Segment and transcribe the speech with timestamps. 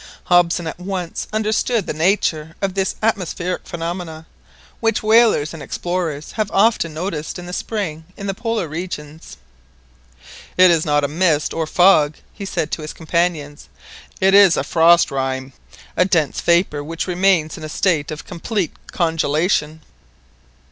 [0.23, 4.25] Hobson at once understood the nature of this atmospheric phenomenon,
[4.79, 9.37] which whalers and explorers have often noticed in the spring in the Polar regions.
[10.57, 13.69] "It is not a mist or fog," he said to his companions,
[14.19, 15.53] "it is a 'frost rime',
[15.95, 19.81] a dense vapour which remains in a state of complete congelation."